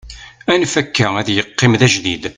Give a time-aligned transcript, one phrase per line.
[0.51, 2.23] anef akka ad yeqqim d ajdid